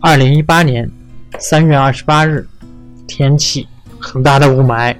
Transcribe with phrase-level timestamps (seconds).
[0.00, 0.88] 二零一八年
[1.40, 2.46] 三月二十八日，
[3.08, 3.66] 天气
[3.98, 4.94] 很大的雾霾，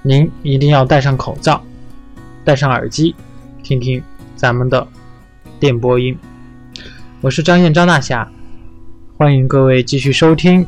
[0.00, 1.62] 您一定要戴上口罩，
[2.42, 3.14] 戴上耳机，
[3.62, 4.02] 听听
[4.34, 4.88] 咱们的
[5.60, 6.16] 电波音。
[7.20, 8.26] 我是张燕张大侠，
[9.18, 10.66] 欢迎各位继续收听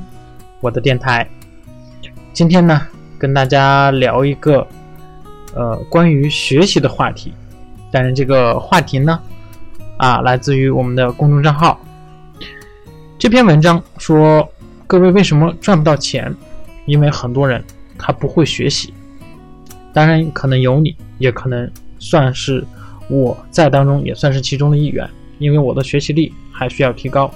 [0.61, 1.27] 我的电台。
[2.35, 2.83] 今天呢，
[3.17, 4.67] 跟大家聊一个
[5.55, 7.33] 呃关于学习的话题，
[7.91, 9.19] 但是这个话题呢，
[9.97, 11.81] 啊，来自于我们的公众账号。
[13.19, 14.47] 这篇文章说，
[14.87, 16.35] 各位为什么赚不到钱？
[16.85, 17.65] 因为很多人
[17.99, 18.93] 他不会学习。
[19.95, 22.63] 当然，可能有你，也可能算是
[23.09, 25.09] 我在当中，也算是其中的一员。
[25.39, 27.31] 因为我的学习力还需要提高。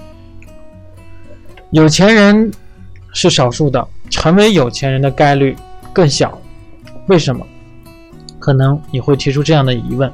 [1.71, 2.51] 有钱人
[3.13, 5.57] 是少数的，成为有钱人的概率
[5.95, 6.39] 更小。
[7.07, 7.47] 为什么？
[8.39, 10.13] 可能你会提出这样的疑问：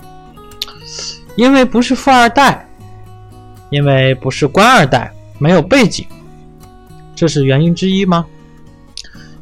[1.36, 2.68] 因为不是富二代，
[3.70, 5.12] 因为不是官二代。
[5.38, 6.06] 没有背景，
[7.14, 8.24] 这是原因之一吗？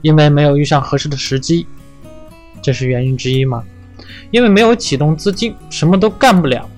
[0.03, 1.67] 因为没有遇上合适的时机，
[2.61, 3.65] 这是原因之一吗？
[4.31, 6.69] 因为没有启动资金，什么都干不了，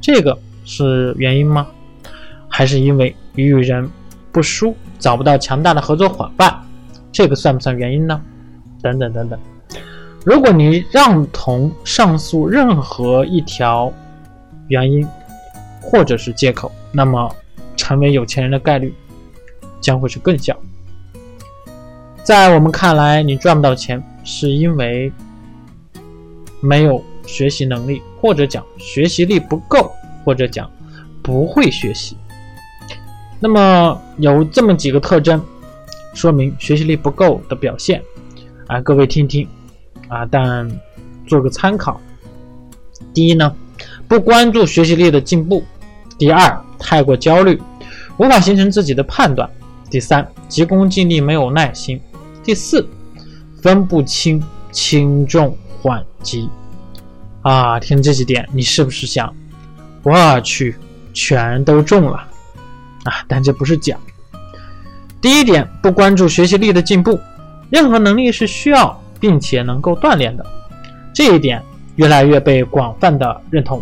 [0.00, 1.66] 这个是原因吗？
[2.48, 3.88] 还是因为与人
[4.30, 6.54] 不熟，找不到强大的合作伙伴，
[7.10, 8.20] 这个算不算原因呢？
[8.82, 9.38] 等等等等。
[10.24, 13.92] 如果你认同上述任何一条
[14.68, 15.06] 原因，
[15.80, 17.34] 或者是借口，那么。
[17.90, 18.94] 成为有钱人的概率
[19.80, 20.56] 将会是更小。
[22.22, 25.12] 在我们看来，你赚不到钱，是因为
[26.60, 29.90] 没有学习能力，或者讲学习力不够，
[30.24, 30.70] 或者讲
[31.20, 32.16] 不会学习。
[33.40, 35.44] 那么有这么几个特征，
[36.14, 38.00] 说明学习力不够的表现
[38.68, 39.48] 啊，各位听听
[40.06, 40.70] 啊，但
[41.26, 42.00] 做个参考。
[43.12, 43.52] 第一呢，
[44.06, 45.64] 不关注学习力的进步；
[46.16, 47.60] 第二，太过焦虑。
[48.20, 49.48] 无法形成自己的判断。
[49.90, 51.98] 第三，急功近利，没有耐心。
[52.44, 52.86] 第四，
[53.62, 56.46] 分不清轻重缓急。
[57.40, 59.34] 啊，听这几点，你是不是想，
[60.02, 60.76] 我去，
[61.14, 62.18] 全都中了
[63.04, 63.24] 啊？
[63.26, 63.98] 但这不是讲。
[65.22, 67.18] 第一点，不关注学习力的进步。
[67.70, 70.44] 任何能力是需要并且能够锻炼的，
[71.14, 71.62] 这一点
[71.96, 73.80] 越来越被广泛的认同。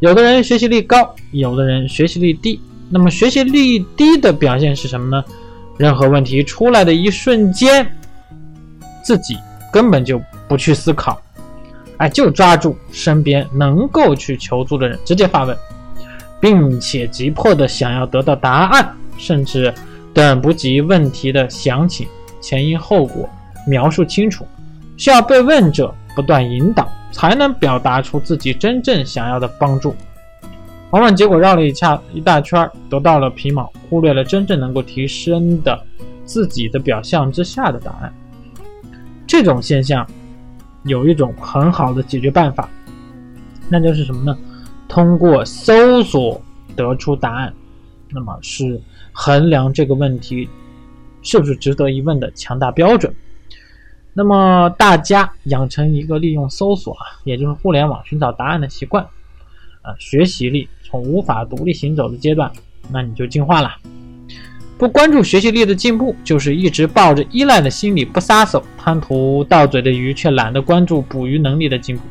[0.00, 2.60] 有的人学习力高，有的人学习力低。
[2.90, 5.24] 那么学习力低的表现是什么呢？
[5.76, 7.84] 任何问题出来的一瞬间，
[9.02, 9.36] 自己
[9.72, 11.20] 根本就不去思考，
[11.96, 15.56] 哎，就抓住身边能够去求助的人直接发问，
[16.40, 19.74] 并且急迫的想要得到答案，甚至
[20.12, 22.06] 等不及问题的详情、
[22.40, 23.28] 前因后果
[23.66, 24.46] 描述清楚，
[24.96, 29.96] 需要被问者不断引导，才能表达出自己真正想要的帮助。
[30.94, 35.84] 往往结果绕了一下一大圈，得到了皮毛，忽略了真正能够提升的
[36.24, 38.14] 自己的表象之下的答案。
[39.26, 40.08] 这种现象
[40.84, 42.70] 有一种很好的解决办法，
[43.68, 44.38] 那就是什么呢？
[44.86, 46.40] 通过搜索
[46.76, 47.52] 得出答案，
[48.12, 48.80] 那么是
[49.10, 50.48] 衡量这个问题
[51.22, 53.12] 是不是值得一问的强大标准。
[54.12, 59.04] 那么大家养成一个利用搜索啊，也就是互联网寻找答案的习惯
[59.82, 60.68] 啊，学习力。
[60.84, 62.52] 从无法独立行走的阶段，
[62.92, 63.74] 那你就进化了。
[64.76, 72.02] 不关注学习力的进步，就是一直抱着依赖的心理不撒手，贪图到嘴的鱼，却懒得关注捕鱼能力的进步。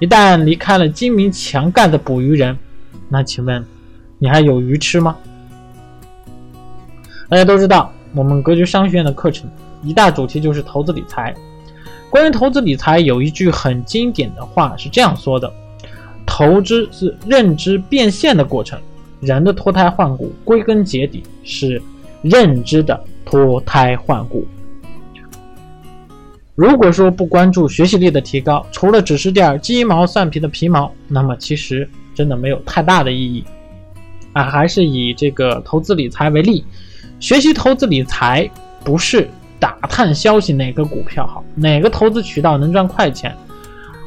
[0.00, 2.58] 一旦离开了精明强干的捕鱼人，
[3.08, 3.64] 那请问
[4.18, 5.16] 你还有鱼吃吗？
[7.28, 9.48] 大家都知道，我们格局商学院的课程
[9.82, 11.32] 一大主题就是投资理财。
[12.10, 15.52] 关于投资理财，有一句很经典的话是这样说的。
[16.26, 18.80] 投资是认知变现的过程，
[19.20, 21.80] 人的脱胎换骨，归根结底是
[22.22, 24.46] 认知的脱胎换骨。
[26.54, 33.44] 如果说不关注学习力的提高，除了只是点鸡毛蒜皮的皮毛，那么其实真的没有太大的意义。
[34.32, 36.64] 啊，还是以这个投资理财为例，
[37.20, 38.48] 学习投资理财
[38.84, 43.34] 不是打探消息哪个股票好，哪个投资渠道能赚快钱，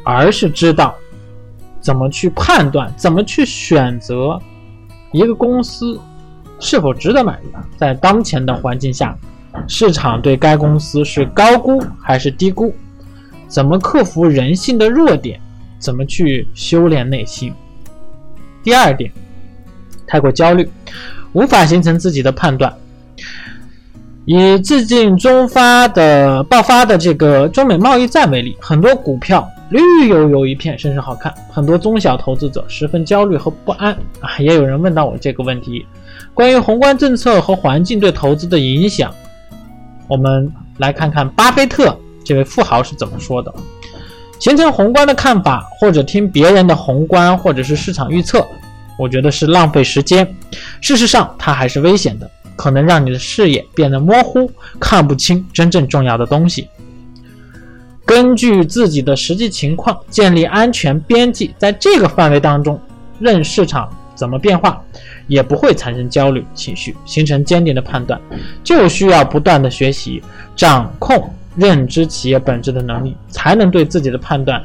[0.04, 0.96] 而是知道。
[1.86, 2.92] 怎么去判断？
[2.98, 4.42] 怎么去选择
[5.12, 6.00] 一个公司
[6.60, 7.52] 是否值得买入？
[7.78, 9.16] 在当前的环境下，
[9.68, 12.74] 市场对该公司是高估还是低估？
[13.48, 15.40] 怎么克服人性的弱点？
[15.78, 17.54] 怎么去修炼内心？
[18.64, 19.12] 第二点，
[20.08, 20.68] 太过焦虑，
[21.34, 22.74] 无法形成自己的判断。
[24.26, 31.34] 以最近中发的爆发的这个中美贸易战为例，很多股票绿油油一片，甚是好看。
[31.52, 34.38] 很多中小投资者十分焦虑和不安啊！
[34.40, 35.86] 也有人问到我这个问题，
[36.34, 39.14] 关于宏观政策和环境对投资的影响，
[40.08, 43.54] 我们来看看巴菲特这位富豪是怎么说的。
[44.38, 48.46] 形成宏观的看法，或者听别人的宏观或者是市场预测，
[49.00, 50.28] 我觉得是浪费时间。
[50.82, 56.68] 事实上，它还是危险的，可能让你的视野变得模糊，看不清真正重要的东西。
[58.06, 62.80] 根据自己的实际情况建立安全边际，在这个范围当中，
[63.20, 64.82] 任市场怎么变化，
[65.28, 68.22] 也不会产生焦虑情绪，形成坚定的判断，
[68.64, 70.22] 就需要不断的学习，
[70.56, 71.30] 掌控。
[71.58, 74.62] 认知企业本质的能力，才能对自己的判断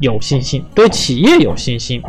[0.00, 2.02] 有信心，对企业有信心。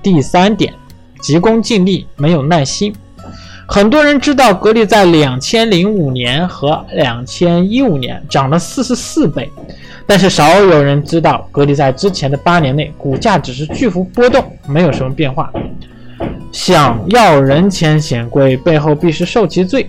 [0.00, 0.72] 第三点，
[1.20, 2.94] 急功近利，没有耐心。
[3.68, 9.48] 很多人知道格力在两千零五年和两千一五年涨了四十四倍，
[10.06, 15.52] 但是少有人知道格力在之前的八年内股价只是巨幅波动，没有什么变化。
[16.50, 19.88] 想要人前显贵，背后必是受其罪。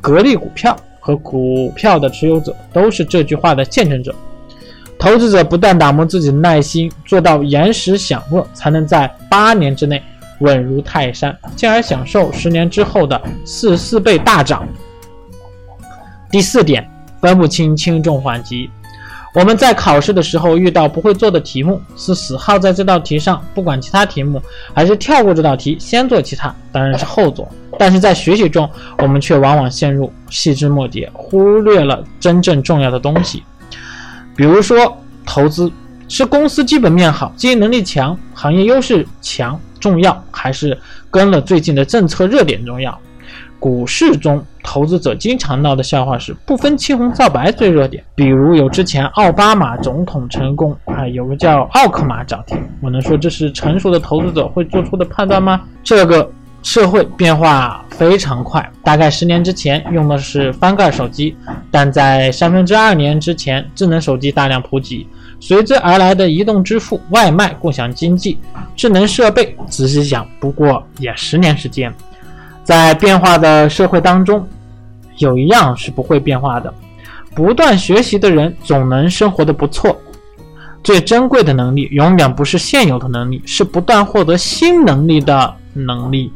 [0.00, 0.76] 格力股票。
[1.04, 4.14] 和股票的持有者都是这句话的见证者。
[4.96, 10.00] 投资者不断打磨自己的耐心，做到延时享乐，才能在八年之内
[10.42, 14.66] 稳如泰山，进而享受十年之后的四四倍大涨。
[16.30, 16.88] 第四点，
[17.20, 18.68] 分不清轻重缓急。
[19.34, 24.42] 我们在考试的时候遇到不会做的题目，是死耗在这道题上，不管其他题目，
[24.74, 27.48] 还是跳过这道题先做其他，当然是后做。
[27.78, 28.68] 但是在学习中，
[28.98, 33.42] 我们却往往陷入细枝末节，忽略了真正重要的东西。
[34.36, 35.72] 比如说，投资
[36.08, 40.78] 是公司基本面好、经营能力强、行业优势强重要，还是
[41.10, 42.96] 跟了最近的政策热点重要？
[43.58, 48.02] 股市中，投资者经常闹的笑话是不分青红皂白最热点。
[48.14, 55.60] 比如有之前奥巴马总统成功啊，有个叫奥克马涨停，我能说这是成熟的投资者会做出的判断吗？
[55.84, 56.28] 这个
[56.64, 61.36] 社会变化非常快，大概十年之前用的是翻盖手机，
[61.70, 65.06] 但在三分之二年之前，智能手机大量普及，
[65.42, 68.38] 随之而来的移动支付、外卖、共享经济、
[68.76, 71.92] 智能设备，仔细想，不过也十年时间。
[72.62, 74.46] 在变化的社会当中，
[75.18, 76.72] 有一样是不会变化的：
[77.34, 80.00] 不断学习的人总能生活的不错。
[80.84, 86.32] 最珍贵的能力，永远不是现有的能力，是不断获得新能力的能力。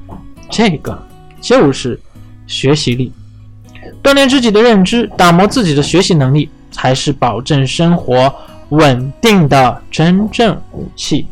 [0.50, 1.00] 这个
[1.40, 1.96] 就是
[2.48, 3.12] 学习力。
[4.02, 8.34] 锻炼自己的认知，打磨自己的学习能力，才是保证生活
[8.70, 11.26] 稳定的真正武器。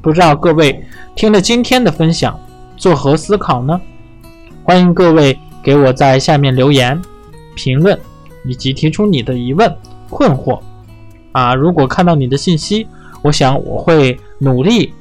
[0.00, 0.84] 不知道各位
[1.14, 2.38] 听了今天的分享，
[2.76, 3.80] 作何思考呢？
[4.64, 7.00] 欢迎各位给我在下面留言、
[7.54, 7.98] 评论，
[8.44, 9.74] 以及提出你的疑问、
[10.08, 10.60] 困惑。
[11.32, 12.86] 啊，如果看到你的信息，
[13.22, 14.92] 我想我会努力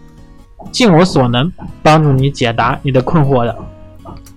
[0.72, 1.52] 尽我所能
[1.84, 3.56] 帮助你解答你的困惑的。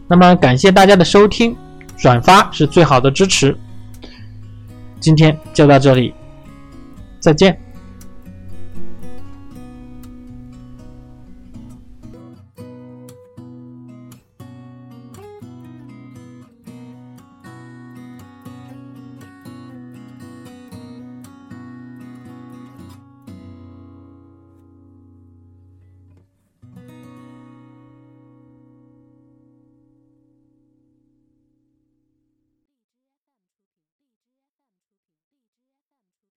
[0.08, 1.56] 那么，感谢大家的收听，
[1.96, 3.56] 转发是最好的支持。
[5.00, 6.12] 今天就到这里，
[7.24, 7.63] 再见。